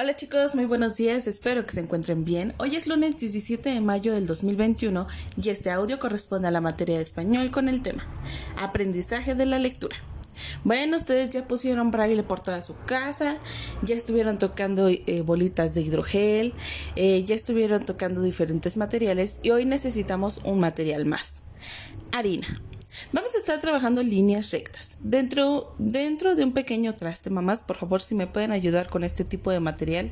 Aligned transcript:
Hola 0.00 0.14
chicos, 0.14 0.54
muy 0.54 0.64
buenos 0.64 0.94
días, 0.96 1.26
espero 1.26 1.66
que 1.66 1.72
se 1.72 1.80
encuentren 1.80 2.24
bien. 2.24 2.54
Hoy 2.58 2.76
es 2.76 2.86
lunes 2.86 3.16
17 3.16 3.68
de 3.68 3.80
mayo 3.80 4.12
del 4.12 4.28
2021 4.28 5.08
y 5.42 5.48
este 5.48 5.72
audio 5.72 5.98
corresponde 5.98 6.46
a 6.46 6.52
la 6.52 6.60
materia 6.60 6.98
de 6.98 7.02
español 7.02 7.50
con 7.50 7.68
el 7.68 7.82
tema 7.82 8.06
Aprendizaje 8.56 9.34
de 9.34 9.44
la 9.44 9.58
lectura. 9.58 9.96
Bueno, 10.62 10.96
ustedes 10.96 11.30
ya 11.30 11.48
pusieron 11.48 11.90
braille 11.90 12.22
por 12.22 12.40
toda 12.40 12.62
su 12.62 12.76
casa, 12.86 13.38
ya 13.82 13.96
estuvieron 13.96 14.38
tocando 14.38 14.86
eh, 14.88 15.22
bolitas 15.26 15.74
de 15.74 15.80
hidrogel, 15.80 16.54
eh, 16.94 17.24
ya 17.24 17.34
estuvieron 17.34 17.84
tocando 17.84 18.22
diferentes 18.22 18.76
materiales 18.76 19.40
y 19.42 19.50
hoy 19.50 19.64
necesitamos 19.64 20.42
un 20.44 20.60
material 20.60 21.06
más. 21.06 21.42
Harina. 22.12 22.46
Vamos 23.12 23.34
a 23.34 23.38
estar 23.38 23.60
trabajando 23.60 24.02
líneas 24.02 24.50
rectas. 24.50 24.98
Dentro, 25.00 25.74
dentro 25.78 26.34
de 26.34 26.44
un 26.44 26.52
pequeño 26.52 26.94
traste, 26.94 27.30
mamás, 27.30 27.62
por 27.62 27.76
favor, 27.76 28.00
si 28.00 28.14
me 28.14 28.26
pueden 28.26 28.50
ayudar 28.50 28.88
con 28.88 29.04
este 29.04 29.24
tipo 29.24 29.50
de 29.50 29.60
material 29.60 30.10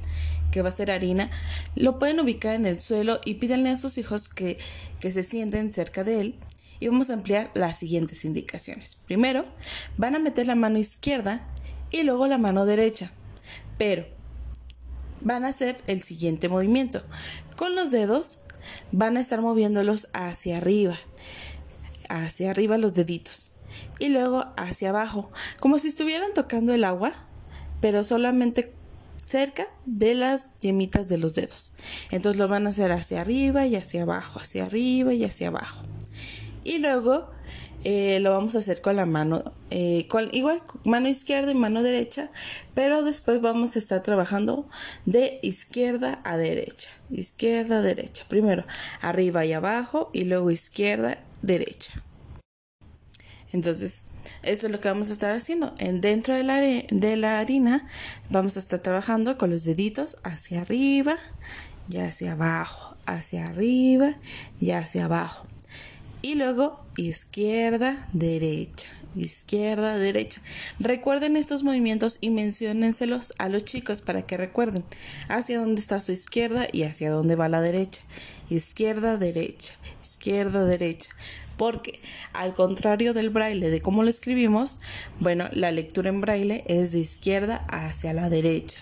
que 0.53 0.63
va 0.63 0.69
a 0.69 0.73
ser 0.73 0.91
harina, 0.91 1.31
lo 1.75 1.99
pueden 1.99 2.21
ubicar 2.21 2.55
en 2.55 2.67
el 2.67 2.81
suelo 2.81 3.21
y 3.25 3.35
pídanle 3.35 3.71
a 3.71 3.77
sus 3.77 3.99
hijos 3.99 4.29
que, 4.29 4.59
que 5.01 5.11
se 5.11 5.25
sienten 5.25 5.73
cerca 5.73 6.05
de 6.05 6.21
él. 6.21 6.35
Y 6.79 6.89
vamos 6.89 7.09
a 7.09 7.15
ampliar 7.15 7.51
las 7.55 7.79
siguientes 7.79 8.25
indicaciones. 8.27 8.95
Primero, 9.07 9.47
van 9.97 10.15
a 10.15 10.19
meter 10.19 10.47
la 10.47 10.55
mano 10.55 10.79
izquierda 10.79 11.41
y 11.91 12.03
luego 12.03 12.27
la 12.27 12.37
mano 12.37 12.67
derecha. 12.67 13.11
Pero 13.79 14.07
van 15.23 15.45
a 15.45 15.49
hacer 15.49 15.79
el 15.87 16.03
siguiente 16.03 16.51
movimiento. 16.51 17.03
Con 17.57 17.75
los 17.75 17.91
dedos 17.91 18.41
van 18.93 19.17
a 19.17 19.21
estar 19.21 19.41
moviéndolos 19.41 20.09
hacia 20.13 20.59
arriba 20.59 20.99
hacia 22.09 22.51
arriba 22.51 22.79
los 22.79 22.95
deditos 22.95 23.53
y 23.99 24.09
luego 24.09 24.45
hacia 24.57 24.91
abajo, 24.91 25.31
como 25.61 25.79
si 25.79 25.89
estuvieran 25.89 26.33
tocando 26.33 26.73
el 26.73 26.85
agua, 26.85 27.13
pero 27.81 28.05
solamente 28.05 28.73
cerca 29.25 29.67
de 29.85 30.15
las 30.15 30.57
yemitas 30.59 31.09
de 31.09 31.19
los 31.19 31.35
dedos. 31.35 31.73
Entonces 32.11 32.39
lo 32.39 32.49
van 32.49 32.67
a 32.67 32.71
hacer 32.71 32.93
hacia 32.93 33.21
arriba 33.21 33.67
y 33.67 33.77
hacia 33.77 34.03
abajo, 34.03 34.41
hacia 34.41 34.65
arriba 34.65 35.13
y 35.13 35.25
hacia 35.25 35.49
abajo. 35.49 35.83
Y 36.65 36.79
luego 36.79 37.31
eh, 37.85 38.19
lo 38.21 38.31
vamos 38.31 38.55
a 38.55 38.59
hacer 38.59 38.81
con 38.81 38.97
la 38.97 39.07
mano, 39.07 39.45
eh, 39.71 40.09
igual 40.33 40.63
mano 40.85 41.09
izquierda 41.09 41.53
y 41.53 41.55
mano 41.55 41.83
derecha, 41.83 42.31
pero 42.75 43.03
después 43.03 43.41
vamos 43.41 43.77
a 43.77 43.79
estar 43.79 44.03
trabajando 44.03 44.69
de 45.05 45.39
izquierda 45.43 46.21
a 46.25 46.37
derecha, 46.37 46.91
izquierda, 47.11 47.83
derecha. 47.83 48.25
Primero 48.29 48.65
arriba 49.01 49.45
y 49.45 49.53
abajo 49.53 50.11
y 50.13 50.25
luego 50.25 50.51
izquierda 50.51 51.19
derecha. 51.43 51.93
Entonces, 53.53 54.11
eso 54.43 54.67
es 54.67 54.73
lo 54.73 54.81
que 54.81 54.89
vamos 54.89 55.11
a 55.11 55.13
estar 55.13 55.35
haciendo. 55.35 55.75
En, 55.79 56.01
dentro 56.01 56.35
de 56.35 56.43
la, 56.43 56.61
de 56.61 57.17
la 57.17 57.39
harina 57.39 57.89
vamos 58.31 58.57
a 58.57 58.61
estar 58.61 58.81
trabajando 58.81 59.39
con 59.39 59.51
los 59.51 59.65
deditos 59.65 60.19
hacia 60.25 60.63
arriba 60.63 61.17
y 61.89 61.99
hacia 61.99 62.33
abajo, 62.33 62.97
hacia 63.07 63.47
arriba 63.47 64.17
y 64.61 64.73
hacia 64.73 65.05
abajo. 65.05 65.47
Y 66.27 66.35
luego 66.35 66.85
izquierda, 66.97 68.09
derecha, 68.13 68.89
izquierda, 69.15 69.97
derecha. 69.97 70.43
Recuerden 70.81 71.37
estos 71.37 71.63
movimientos 71.63 72.19
y 72.21 72.31
menciónenselos 72.31 73.33
a 73.39 73.49
los 73.49 73.65
chicos 73.65 74.01
para 74.01 74.23
que 74.23 74.37
recuerden 74.37 74.83
hacia 75.29 75.61
dónde 75.61 75.81
está 75.81 76.01
su 76.01 76.11
izquierda 76.11 76.67
y 76.73 76.83
hacia 76.83 77.13
dónde 77.13 77.37
va 77.37 77.49
la 77.49 77.61
derecha. 77.61 78.03
Izquierda, 78.51 79.19
derecha, 79.19 79.75
izquierda, 80.03 80.65
derecha. 80.65 81.13
Porque 81.57 82.01
al 82.33 82.55
contrario 82.55 83.15
del 83.15 83.31
braille 83.31 83.71
de 83.71 83.81
cómo 83.81 84.03
lo 84.03 84.11
escribimos, 84.11 84.79
bueno, 85.21 85.49
la 85.53 85.71
lectura 85.71 86.09
en 86.09 86.21
braille 86.21 86.65
es 86.67 86.91
de 86.91 86.99
izquierda 86.99 87.65
hacia 87.69 88.13
la 88.13 88.29
derecha 88.31 88.81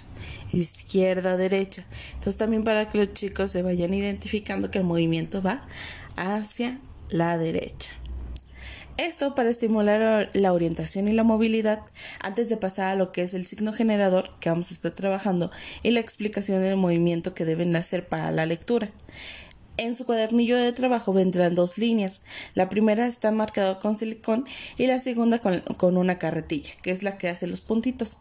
izquierda, 0.50 1.36
derecha. 1.36 1.84
Entonces 2.14 2.38
también 2.38 2.64
para 2.64 2.88
que 2.88 2.96
los 2.96 3.12
chicos 3.12 3.50
se 3.50 3.60
vayan 3.60 3.92
identificando 3.92 4.70
que 4.70 4.78
el 4.78 4.84
movimiento 4.84 5.42
va 5.42 5.66
hacia 6.16 6.78
la 7.14 7.38
derecha. 7.38 7.90
Esto 8.96 9.36
para 9.36 9.48
estimular 9.48 10.30
la 10.34 10.52
orientación 10.52 11.06
y 11.06 11.12
la 11.12 11.22
movilidad 11.22 11.80
antes 12.20 12.48
de 12.48 12.56
pasar 12.56 12.88
a 12.88 12.96
lo 12.96 13.12
que 13.12 13.22
es 13.22 13.34
el 13.34 13.46
signo 13.46 13.72
generador 13.72 14.30
que 14.40 14.50
vamos 14.50 14.70
a 14.70 14.74
estar 14.74 14.90
trabajando 14.90 15.52
y 15.84 15.92
la 15.92 16.00
explicación 16.00 16.60
del 16.60 16.76
movimiento 16.76 17.32
que 17.32 17.44
deben 17.44 17.76
hacer 17.76 18.08
para 18.08 18.32
la 18.32 18.46
lectura. 18.46 18.90
En 19.76 19.94
su 19.94 20.06
cuadernillo 20.06 20.56
de 20.56 20.72
trabajo 20.72 21.12
vendrán 21.12 21.54
dos 21.54 21.78
líneas. 21.78 22.22
La 22.54 22.68
primera 22.68 23.06
está 23.06 23.30
marcada 23.30 23.78
con 23.78 23.96
silicón 23.96 24.44
y 24.76 24.88
la 24.88 24.98
segunda 24.98 25.40
con, 25.40 25.96
una 25.96 26.18
carretilla, 26.18 26.72
que 26.82 26.90
es 26.90 27.04
la 27.04 27.16
que 27.16 27.28
hace 27.28 27.46
los 27.46 27.60
puntitos. 27.60 28.18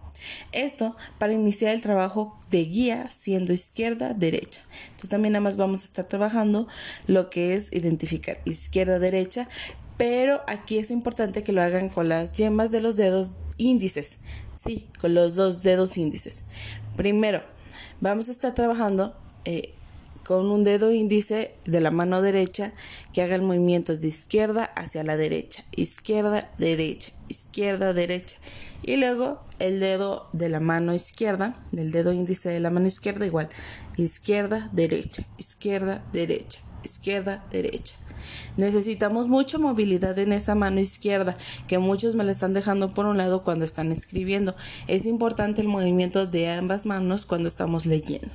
Esto 0.51 0.95
para 1.17 1.33
iniciar 1.33 1.73
el 1.73 1.81
trabajo 1.81 2.37
de 2.49 2.65
guía 2.65 3.09
siendo 3.09 3.53
izquierda, 3.53 4.13
derecha. 4.13 4.61
Entonces 4.85 5.09
también 5.09 5.33
nada 5.33 5.43
más 5.43 5.57
vamos 5.57 5.81
a 5.81 5.85
estar 5.85 6.05
trabajando 6.05 6.67
lo 7.07 7.29
que 7.29 7.55
es 7.55 7.73
identificar 7.73 8.39
izquierda, 8.45 8.99
derecha, 8.99 9.47
pero 9.97 10.41
aquí 10.47 10.77
es 10.77 10.91
importante 10.91 11.43
que 11.43 11.53
lo 11.53 11.61
hagan 11.61 11.89
con 11.89 12.09
las 12.09 12.33
yemas 12.33 12.71
de 12.71 12.81
los 12.81 12.95
dedos 12.95 13.31
índices. 13.57 14.19
Sí, 14.55 14.87
con 14.99 15.13
los 15.13 15.35
dos 15.35 15.63
dedos 15.63 15.97
índices. 15.97 16.45
Primero, 16.95 17.43
vamos 18.01 18.29
a 18.29 18.31
estar 18.31 18.53
trabajando 18.53 19.15
eh, 19.45 19.73
con 20.25 20.45
un 20.49 20.63
dedo 20.63 20.91
índice 20.91 21.53
de 21.65 21.81
la 21.81 21.91
mano 21.91 22.21
derecha 22.21 22.73
que 23.13 23.21
haga 23.21 23.35
el 23.35 23.41
movimiento 23.41 23.95
de 23.95 24.07
izquierda 24.07 24.65
hacia 24.75 25.03
la 25.03 25.17
derecha, 25.17 25.63
izquierda, 25.75 26.49
derecha, 26.57 27.11
izquierda, 27.27 27.93
derecha. 27.93 28.37
Y 28.85 28.97
luego 28.97 29.39
el 29.59 29.79
dedo 29.79 30.27
de 30.33 30.49
la 30.49 30.59
mano 30.59 30.93
izquierda, 30.93 31.55
del 31.71 31.91
dedo 31.91 32.11
índice 32.11 32.49
de 32.49 32.59
la 32.59 32.69
mano 32.69 32.85
izquierda 32.85 33.25
igual, 33.25 33.47
izquierda, 33.95 34.69
derecha, 34.73 35.23
izquierda, 35.37 36.03
derecha, 36.11 36.59
izquierda, 36.83 37.45
derecha. 37.49 37.95
Necesitamos 38.57 39.29
mucha 39.29 39.57
movilidad 39.57 40.19
en 40.19 40.33
esa 40.33 40.53
mano 40.53 40.81
izquierda, 40.81 41.37
que 41.67 41.79
muchos 41.79 42.15
me 42.15 42.25
la 42.25 42.33
están 42.33 42.53
dejando 42.53 42.89
por 42.89 43.05
un 43.05 43.17
lado 43.17 43.41
cuando 43.41 43.63
están 43.63 43.91
escribiendo. 43.93 44.53
Es 44.87 45.05
importante 45.05 45.61
el 45.61 45.69
movimiento 45.69 46.27
de 46.27 46.49
ambas 46.49 46.85
manos 46.85 47.25
cuando 47.25 47.47
estamos 47.47 47.85
leyendo. 47.85 48.33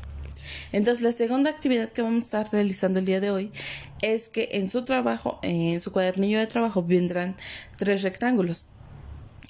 Entonces, 0.72 1.02
la 1.02 1.12
segunda 1.12 1.50
actividad 1.50 1.90
que 1.90 2.00
vamos 2.00 2.24
a 2.24 2.40
estar 2.40 2.52
realizando 2.52 3.00
el 3.00 3.04
día 3.04 3.20
de 3.20 3.30
hoy 3.30 3.52
es 4.00 4.30
que 4.30 4.48
en 4.52 4.68
su 4.68 4.82
trabajo, 4.82 5.38
en 5.42 5.78
su 5.80 5.92
cuadernillo 5.92 6.38
de 6.38 6.46
trabajo, 6.46 6.82
vendrán 6.82 7.36
tres 7.76 8.02
rectángulos 8.02 8.66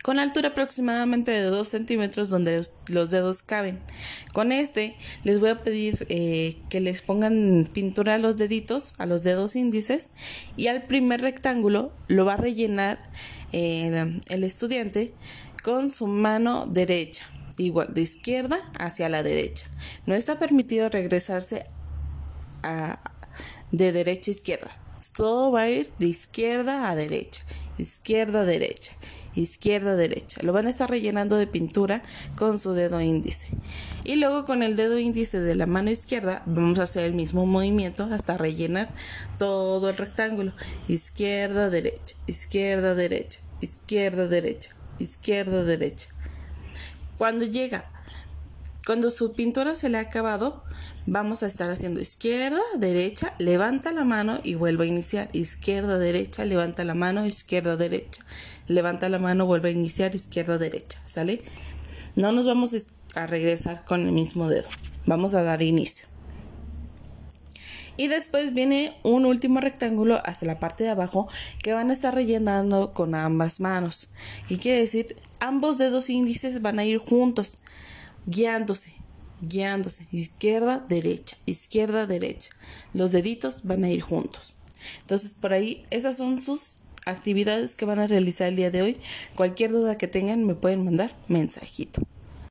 con 0.03 0.19
altura 0.19 0.51
aproximadamente 0.51 1.31
de 1.31 1.43
2 1.43 1.69
centímetros 1.69 2.29
donde 2.29 2.63
los 2.89 3.11
dedos 3.11 3.43
caben. 3.43 3.81
Con 4.33 4.53
este 4.53 4.97
les 5.25 5.41
voy 5.41 5.51
a 5.51 5.63
pedir 5.63 6.07
eh, 6.09 6.57
que 6.69 6.81
les 6.81 7.03
pongan 7.03 7.69
pintura 7.73 8.15
a 8.15 8.19
los 8.19 8.37
deditos, 8.37 8.95
a 8.99 9.07
los 9.07 9.23
dedos 9.23 9.57
índices 9.57 10.13
y 10.57 10.69
al 10.69 10.85
primer 10.85 11.21
rectángulo 11.21 11.93
lo 12.07 12.25
va 12.25 12.35
a 12.35 12.37
rellenar 12.39 12.99
eh, 13.53 14.21
el 14.29 14.45
estudiante 14.45 15.13
con 15.63 15.91
su 15.91 16.07
mano 16.07 16.67
derecha 16.67 17.27
igual 17.59 17.93
de 17.93 18.03
izquierda 18.03 18.59
hacia 18.79 19.09
la 19.09 19.23
derecha. 19.23 19.67
No 20.07 20.15
está 20.15 20.39
permitido 20.39 20.89
regresarse 20.89 21.65
de 23.73 23.93
derecha 23.93 24.31
a 24.31 24.33
izquierda. 24.33 24.71
Todo 25.17 25.53
va 25.53 25.63
a 25.63 25.69
ir 25.69 25.91
de 25.99 26.07
izquierda 26.07 26.91
a 26.91 26.95
derecha, 26.97 27.45
izquierda 27.79 28.41
a 28.41 28.45
derecha, 28.45 28.93
izquierda 29.35 29.93
a 29.93 29.97
derecha. 29.97 30.41
Lo 30.43 30.53
van 30.53 30.67
a 30.67 30.71
estar 30.71 30.91
rellenando 30.91 31.37
de 31.37 31.47
pintura 31.47 32.03
con 32.37 32.59
su 32.59 32.73
dedo 32.73 33.01
índice. 33.01 33.49
Y 34.05 34.17
luego 34.17 34.45
con 34.45 34.63
el 34.63 34.75
dedo 34.75 34.99
índice 34.99 35.41
de 35.41 35.55
la 35.55 35.67
mano 35.67 35.91
izquierda 35.91 36.43
vamos 36.47 36.79
a 36.79 36.85
hacer 36.85 37.05
el 37.05 37.15
mismo 37.15 37.47
movimiento 37.47 38.09
hasta 38.11 38.39
rellenar 38.39 38.89
todo 39.39 39.89
el 39.89 39.97
rectángulo. 39.97 40.53
Izquierda, 40.89 41.71
derecha, 41.71 42.17
izquierda, 42.27 42.95
derecha, 42.95 43.41
izquierda, 43.61 44.27
derecha, 44.27 44.75
izquierda, 44.99 45.63
derecha. 45.65 46.09
Cuando 47.17 47.45
llega, 47.45 47.91
cuando 48.89 49.11
su 49.11 49.35
pintura 49.35 49.77
se 49.77 49.91
le 49.91 49.99
ha 49.99 50.01
acabado, 50.01 50.65
vamos 51.05 51.43
a 51.43 51.47
estar 51.47 51.71
haciendo 51.71 52.01
izquierda, 52.01 52.63
derecha, 52.79 53.35
levanta 53.39 53.93
la 53.93 54.07
mano 54.07 54.39
y 54.43 54.55
vuelve 54.55 54.87
a 54.87 54.89
iniciar. 54.89 55.29
Izquierda, 55.35 55.99
derecha, 55.99 56.47
levanta 56.47 56.85
la 56.85 56.95
mano, 56.95 57.27
izquierda, 57.27 57.77
derecha. 57.77 58.25
Levanta 58.67 59.11
la 59.11 59.19
mano, 59.19 59.45
vuelve 59.45 59.69
a 59.69 59.73
iniciar, 59.73 60.15
izquierda, 60.15 60.57
derecha. 60.57 60.99
¿Sale? 61.05 61.43
No 62.17 62.33
nos 62.33 62.47
vamos 62.47 62.75
a 63.15 63.27
regresar 63.27 63.85
con 63.85 64.07
el 64.07 64.13
mismo 64.13 64.49
dedo. 64.49 64.69
Vamos 65.05 65.35
a 65.35 65.43
dar 65.43 65.61
inicio. 65.61 66.07
Y 67.99 68.09
después 68.09 68.55
viene 68.55 68.95
un 69.03 69.27
último 69.27 69.61
rectángulo 69.61 70.23
hasta 70.25 70.47
la 70.47 70.59
parte 70.59 70.85
de 70.85 70.91
abajo 70.91 71.29
que 71.63 71.75
van 71.75 71.91
a 71.91 71.93
estar 71.93 72.15
rellenando 72.15 72.93
con 72.93 73.15
ambas 73.15 73.61
manos. 73.61 74.09
Y 74.49 74.57
quiere 74.57 74.81
decir, 74.81 75.15
ambos 75.41 75.77
dedos 75.77 76.09
índices 76.09 76.63
van 76.63 76.79
a 76.79 76.87
ir 76.87 76.97
juntos, 76.97 77.59
guiándose, 78.29 78.93
guiándose. 79.41 80.07
Izquierda, 80.13 80.85
derecha, 80.89 81.37
izquierda, 81.47 82.07
derecha. 82.07 82.51
Los 82.93 83.13
deditos 83.13 83.63
van 83.65 83.85
a 83.85 83.91
ir 83.91 84.03
juntos. 84.03 84.55
Entonces, 85.01 85.33
por 85.33 85.53
ahí, 85.53 85.85
esas 85.91 86.17
son 86.19 86.41
sus 86.41 86.79
actividades 87.07 87.75
que 87.75 87.87
van 87.87 87.99
a 87.99 88.07
realizar 88.07 88.49
el 88.49 88.57
día 88.57 88.71
de 88.71 88.83
hoy. 88.83 89.01
Cualquier 89.35 89.73
duda 89.73 89.99
que 89.99 90.09
tengan, 90.09 90.45
me 90.45 90.55
pueden 90.55 90.85
mandar 90.85 91.17
mensajito. 91.27 92.03